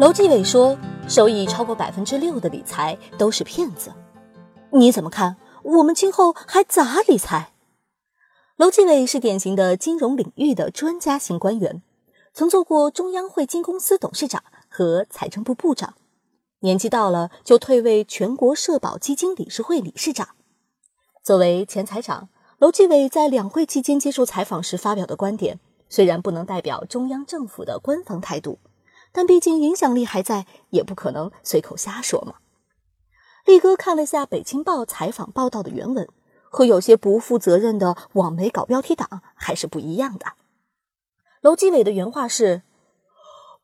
[0.00, 0.76] 楼继伟说，
[1.08, 3.92] 收益超过百分之六的理财都是骗子。
[4.72, 5.36] 你怎么看？
[5.62, 7.52] 我们今后还咋理财？
[8.56, 11.80] 楼继伟是典型的金融领域的专家型官员，
[12.32, 15.94] 曾做过中央汇金公司董事长和财政部部长，
[16.58, 20.30] 年纪到了就退位全国社保基金理事会理事长。
[21.22, 28.58] 作为前财长，楼继伟在两会期间接受采访时发表的观点，虽然不能代表中央政府的官方态度，
[29.14, 32.34] 但毕竟影响力还在，也不可能随口瞎说嘛。
[33.46, 36.06] 力哥看了下《北青报》采访报道的原文。
[36.56, 40.34] 和有些不负责任的网媒搞标题党还是不一样的。
[41.40, 42.62] 楼继伟的原话是：“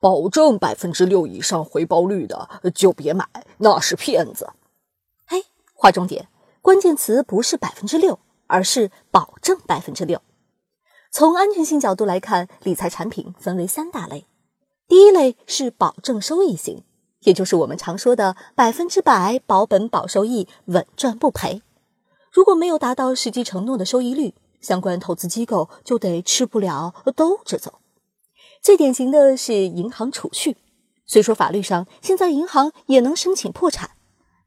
[0.00, 4.54] 保证百分之六以上回报率的就别买，那是骗子。”
[5.28, 6.28] 嘿，划重点，
[6.62, 10.22] 关键词不是百分之六，而是保证百分之六。
[11.12, 14.24] 从安全性角度来看，理财产品分为三大类。
[14.88, 16.82] 第一类是保证收益型，
[17.20, 21.62] 也就是我们常说的百分之百保本保收益，稳赚不赔。
[22.32, 27.80] 如果没有达到实际承诺的收益率，相关投资机构就得吃不了兜着走。
[28.62, 30.56] 最典型的是银行储蓄，
[31.06, 33.90] 虽说法律上现在银行也能申请破产，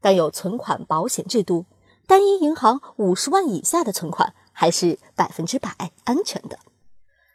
[0.00, 1.66] 但有存款保险制度，
[2.08, 6.58] 单一银行五十万以下的存款还是百分之百安全的。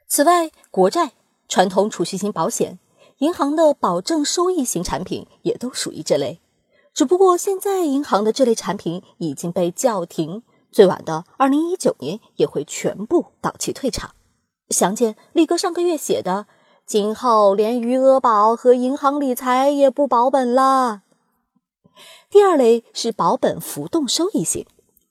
[0.07, 1.13] 此外，国债、
[1.47, 2.77] 传统储蓄型保险、
[3.19, 6.39] 银行的保证收益型产品也都属于这类。
[6.93, 14.11] 只不过现在银行的这类产品已经被叫停，最晚的二零一九年也会全部到期退场。
[14.69, 16.47] 详见力哥上个月写的，
[16.85, 21.03] 今后连余额宝和银行理财也不保本了。
[22.29, 24.65] 第二类是保本浮动收益型，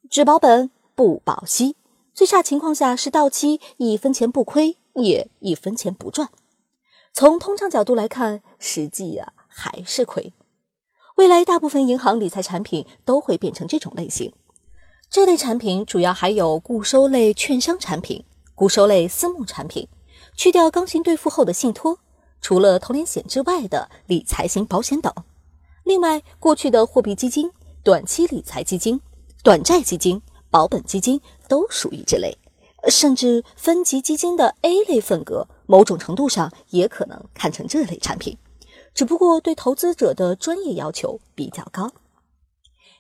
[0.08, 1.76] 只保本不保息，
[2.14, 6.28] 最差情况下是到期一分钱不亏，也一分钱不赚。
[7.18, 10.34] 从通胀角度来看，实际啊还是亏。
[11.14, 14.34] 未来大部分银行理财产品都会变成这种类型。
[15.08, 18.22] 这类产品主要还有固收类券商产品、
[18.54, 19.88] 固收类私募产品、
[20.36, 21.98] 去掉刚性兑付后的信托，
[22.42, 25.10] 除了投连险之外的理财型保险等。
[25.84, 27.50] 另外，过去的货币基金、
[27.82, 29.00] 短期理财基金、
[29.42, 31.18] 短债基金、保本基金
[31.48, 32.36] 都属于这类，
[32.90, 38.38] 甚至分级基金的 A 类份额，某种程度上也可能看成这类产品。
[38.94, 41.90] 只不过对投资者的专业要求比较高。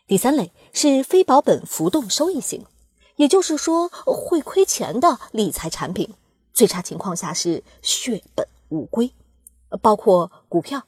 [0.06, 2.64] 第三类是非保本浮动收益型，
[3.16, 6.14] 也就是说会亏钱的理财产品，
[6.52, 9.12] 最差情况下是血本无归，
[9.80, 10.82] 包括股票、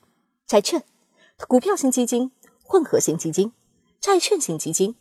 [0.47, 0.85] 债券、
[1.49, 2.31] 股票型基金、
[2.63, 3.53] 混合型基金、
[3.99, 4.95] 债券型基金、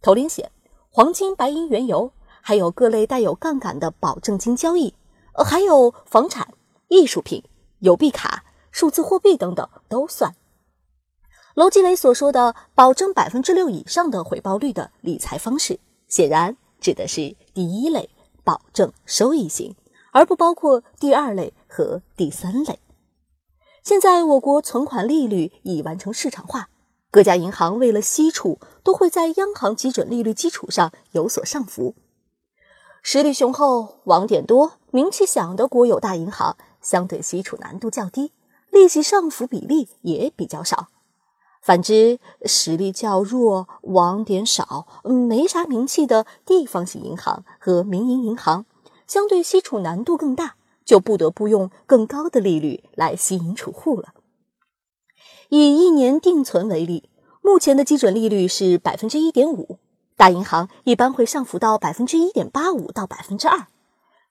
[0.00, 0.50] 投连险、
[0.90, 4.94] 黄金、白银、原油，还有各类带有杠杆的保证金交易，
[5.34, 6.54] 呃，还有房产、
[6.88, 7.42] 艺术品、
[7.80, 8.44] 邮币卡。
[8.72, 10.36] 数字货币等等都算。
[11.56, 18.08] 楼继伟所说的保证百分之六以上的回报率的理财方式，显然指的是第一类
[18.44, 19.74] 保证收益型，
[20.12, 22.78] 而不包括第二类和第三类。
[23.82, 26.68] 现在我国存款利率已完成市场化，
[27.10, 31.96] 各家银行为了吸储，都会在央行基准利率基础上有所上浮。
[33.02, 38.32] 实力雄厚、网点多、名气响的国有大银行，相对吸储难度较低。
[38.70, 40.88] 利息上浮比例也比较少，
[41.60, 48.64] 反之，实力较弱、网点少、没啥名气的地方性银行和民营银行，
[49.08, 54.14] 相对吸储难度更大，就不得不用更高的利率来吸引储户了。
[55.48, 57.10] 以一年定存为例，
[57.42, 59.78] 目前的基准利率是百分之一点五，
[60.20, 63.68] 大银行一般会上浮到百分之一点八五到百分之二，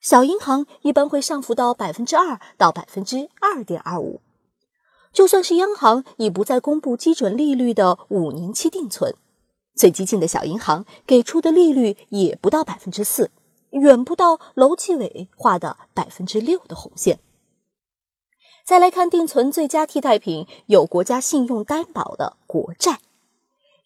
[0.00, 4.20] 小银行一般会上浮到百分之二到百分之二点二五。
[5.12, 9.16] 就算是央行已不再公布基准利率的五年期定存，
[9.74, 13.32] 最激进的小银行给出的利率也不到百分之四，
[13.70, 17.18] 远不到楼继伟画的百分之六的红线。
[18.64, 23.00] 再来看定存最佳替代品，有国家信用担保的国债。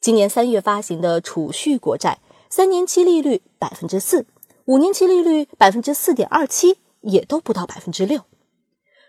[0.05, 2.19] 今年三月发行的储蓄国债，
[2.51, 4.27] 三年期利率百分之四，
[4.67, 8.21] 五年期利率百分之四点二七，也都不到百分之六。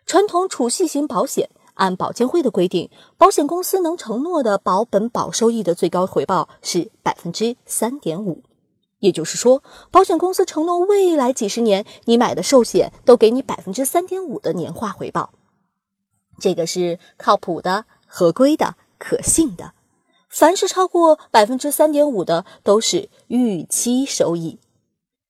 [0.06, 1.50] 传统储蓄型保险。
[1.74, 8.42] 按保监会的规定，保险公司能承诺的保本保收益的最高回报是百分之三点五，
[9.00, 9.62] 也就是说，
[9.92, 15.34] 保险公司承诺未来几十年你买的寿险都给你百分之三点五的年化回报，
[16.40, 19.74] 这个是靠谱的、合规的、可信的。
[20.36, 24.60] 凡是超过百分之三点五的，都是预期收益。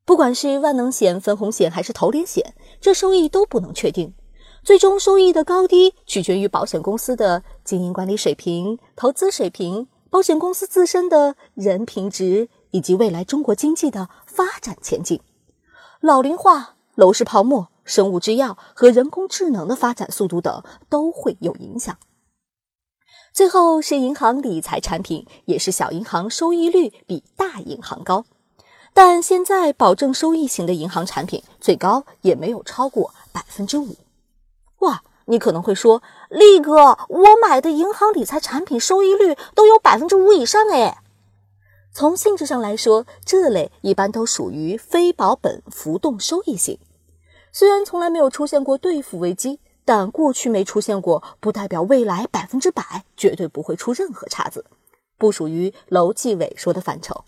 [0.03, 4.15] 不管是万能险、分红险还是投连险，这收益都不能确定。
[4.63, 15.21] 最终收益的高低取决于保险公司的经营管理水平、投资水平、保险公司自身的人品值以及未来中国经济的发展前景。
[16.01, 21.95] 老龄化、楼市泡沫、生物制药和人工智能的发展速度等都会有影响。
[23.35, 28.23] 最后是银行理财产品，也是小银行收益率比大银行高，
[28.93, 33.97] 但现在保证收益型的银行产品最高也没有超过百分之五。
[34.79, 40.99] 哇，你可能会说，力哥，我买的银行理财产品收益率都有百分之五以上哎。
[41.91, 46.79] 从性质上来说，这类一般都属于非保本浮动收益型。
[47.51, 54.65] 虽然从来没有出现过兑付危机，但过去没出现过，不代表未来百分之百绝对不会出任何岔子，
[55.17, 57.23] 不属于楼继伟说的范畴。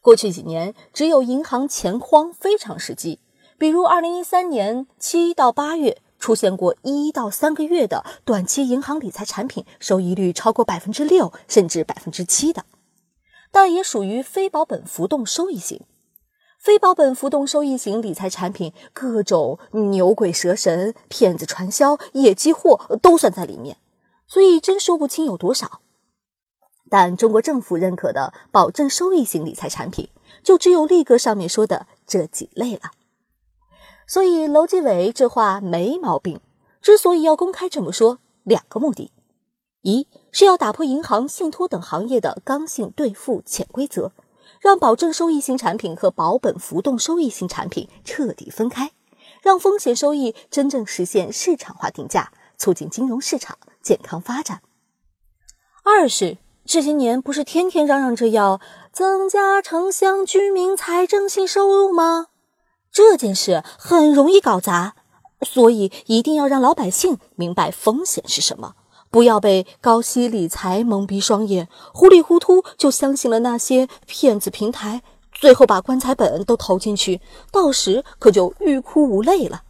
[0.00, 3.20] 过去几年，只有银行钱荒非常时期，
[3.58, 6.00] 比如二零一三年七到八月。
[6.20, 12.64] 出现过一到三个月的短期银行理财产品收益率超过百分之六甚至百分之七的，
[13.52, 15.82] 但也属于非保本浮动收益型。
[16.68, 23.78] 非保本浮动收益型理财产品，各种牛鬼蛇神、骗子传销、野鸡货都算在里面，
[24.26, 25.80] 所以真说不清有多少。
[26.90, 30.10] 但中国政府认可的保证收益型理财产品，
[30.42, 32.90] 就只有力哥上面说的这几类了。
[34.06, 36.38] 所以，楼继伟这话没毛病。
[36.82, 39.10] 之所以要公开这么说，两个目的：
[39.80, 44.12] 一是要打破银行、信托等行业的刚性兑付潜规则，
[44.60, 48.92] 让保证收益型产品和保本浮动收益型产品彻底分开，
[49.42, 54.58] 让风险收益真正实现市场化定价，促进金融市场健康发展；
[55.84, 58.60] 二是这些年不是天天嚷嚷着要
[58.92, 62.26] 增加城乡居民财政性收入吗？
[62.90, 64.96] 这件事很容易搞砸，
[65.42, 68.74] 所以一定要让老百姓明白风险是什么，
[69.10, 75.02] 不要被高息理财蒙蔽双眼，糊里糊涂就相信了那些骗子平台，
[75.32, 77.20] 最后把棺材本都投进去，
[77.50, 79.62] 到时可就欲哭无泪了。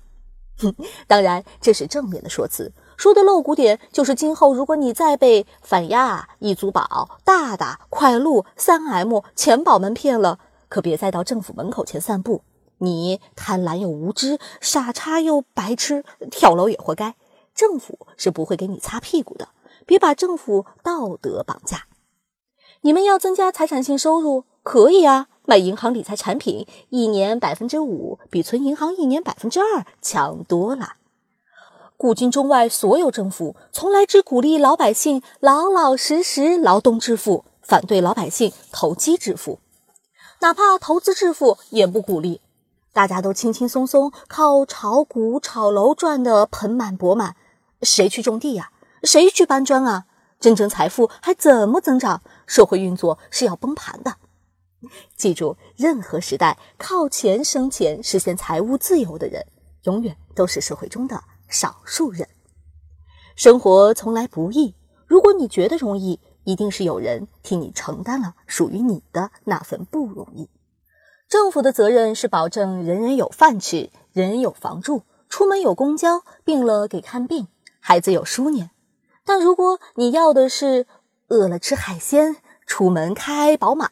[0.59, 0.75] 哼，
[1.07, 12.43] 当然这是正面的说辞，说的露骨点就是，今后如果你再被反压、易租宝、大大、快路、三 M、钱宝们骗了，可别再到政府门口前散步。
[12.79, 17.15] 你贪婪又无知，傻叉又白痴，跳楼也活该。
[17.59, 19.49] 政府是不会给你擦屁股的，
[19.85, 21.87] 别把政府道德绑架。
[22.83, 30.93] 你们要增加财产性收入，可以啊，买银行理财产品，一年百分之五，比存银行一年百分之二强多了。
[31.97, 39.59] 古今中外，所有政府从来只鼓励老百姓老老实实劳动致富，反对老百姓投机致富，
[40.39, 42.41] 哪怕投资致富也不鼓励。
[42.93, 47.37] 大家都轻轻松松靠炒股、炒楼赚得盆满钵满，
[47.83, 48.73] 谁去种地呀？
[49.03, 50.07] 谁去搬砖啊？
[50.41, 52.23] 真正财富还怎么增长？
[52.47, 54.17] 社会运作是要崩盘的。
[55.17, 59.45] 记住，任何时代靠钱生钱、实现财务自由的人，
[59.83, 62.29] 永远都是社会中的少数人。
[63.35, 64.75] 生活从来不易，
[65.07, 70.49] 如果你觉得容易，一定是有人替你承担了属于你的那份不容易。
[71.29, 77.49] 政府的责任是保证人人有饭吃，人人有房住，出门有公交，病了给看病，
[77.81, 78.71] 孩子有书念。
[79.25, 80.87] 但如果你要的是
[81.29, 83.89] 饿了吃海鲜，出门开宝马，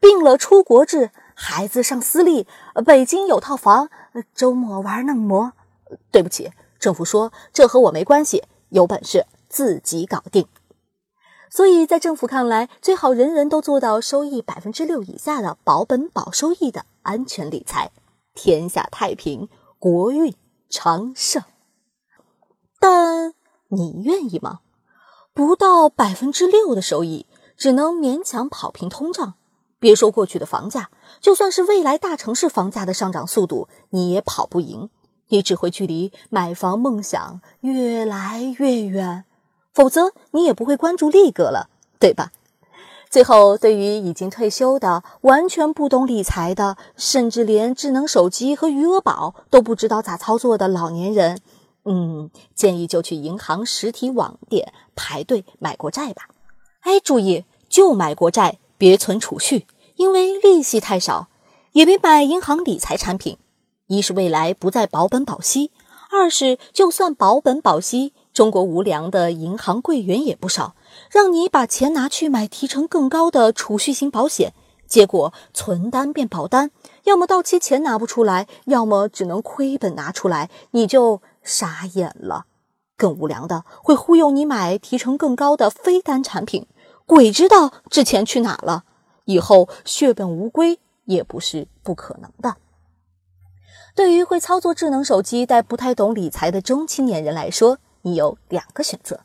[0.00, 2.46] 病了出国治，孩子上私立，
[2.84, 3.88] 北京有套房，
[4.34, 5.52] 周末玩嫩模，
[6.10, 10.46] 对不起，政府说这和我没关系，有本事自己搞定。
[11.48, 17.90] 所以在政府看来，最好人人都做到收益百分之六以下的保本保收益的安全理财，
[18.34, 20.34] 天下太平，国运
[20.68, 21.42] 昌盛。
[22.80, 23.34] 但
[23.68, 24.60] 你愿意吗？
[25.32, 29.34] 不到百分之六的收益，只能勉强跑平通胀。
[29.78, 34.90] 别说过去的房价，就算是未来大城市房价的上涨速度，你也跑不赢，
[35.28, 39.24] 你只会距离买房梦想越来越远。
[39.72, 42.32] 否则你也不会关注力哥了，对吧？
[43.08, 51.40] 最后，对于已经退休的、完全不懂理财的，甚至连智能手机和余额宝都不知道咋操作的老年人，
[51.92, 56.28] 嗯，建议就去银行实体网点排队买国债吧。
[56.82, 59.66] 哎，注意，就买国债，别存储蓄，
[59.96, 61.26] 因为利息太少；
[61.72, 63.38] 也别买银行理财产品，
[63.88, 65.72] 一是未来不再保本保息，
[66.12, 68.12] 二是就算保本保息。
[68.32, 70.76] 中国无良的银行柜员也不少，
[71.10, 74.54] 让你把钱拿去买提成更高的储蓄型保险，
[74.90, 76.72] 结果存单变保单，
[77.04, 82.46] 要么到期钱拿不出来，要么只能亏本拿出来，你就傻眼了。
[82.96, 86.66] 更无良的会忽悠你买提成更高的非单产品，
[87.06, 88.84] 鬼知道这钱去哪了，
[89.24, 92.56] 以后血本无归也不是不可能的。
[93.94, 99.20] 对于会操作智能手机但不太懂理财的中青年人来说，你有两个选择：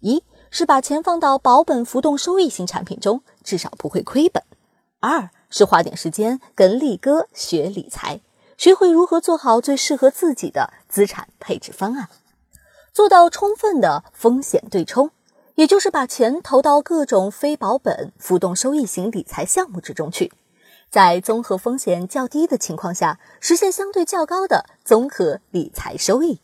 [0.00, 4.42] 一是把钱放到保本浮动收益型产品中，至少不会亏本；
[5.00, 8.20] 二是花点时间跟力哥学理财，
[8.56, 12.08] 学会如何做好最适合自己的资产配置方案。
[12.92, 15.10] 做到充分的风险对冲，
[15.56, 20.32] 也就是把钱投到各种非保本浮动收益型理财项目之中去，
[20.90, 26.40] 在综合风险较低的情况下，实现相对较高的综合理财收益。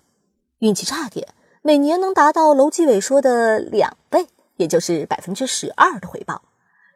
[0.59, 1.27] 运气差点，
[1.63, 6.43] 每年能达到楼基伟说的两倍，也就是百分之十二的回报；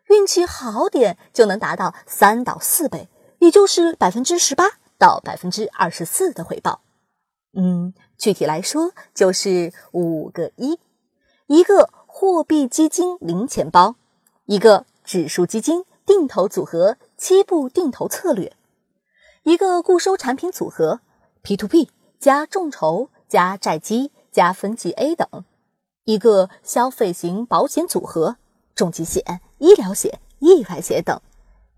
[0.08, 3.08] 运气好点，就能达到三到四倍，
[3.38, 6.80] 也就是百分之十八到百分之二十四的回报。
[7.52, 10.78] 嗯，具体来说就是五个一：
[11.46, 13.96] 一个货币基金零钱包，
[14.44, 18.54] 一个指数基金定投组合七步定投策略，
[19.42, 21.00] 一个固收产品组合
[21.42, 25.26] P to P 加众筹加债基加分级 A 等，
[26.04, 28.36] 一个消费型保险组合
[28.75, 31.20] 重疾险、医疗险、意外险等，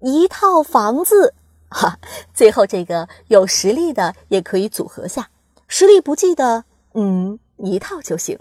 [0.00, 1.34] 一套房子。
[1.70, 1.98] 哈，
[2.32, 5.28] 最后这个有实力的也可以组合下。
[5.66, 8.38] 实力不济的，嗯，一套就行。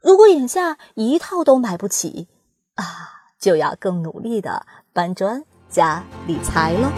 [0.00, 2.28] 如果眼下一套都买不起，
[2.74, 2.84] 啊，
[3.38, 6.92] 就要更努力的搬砖加理财了。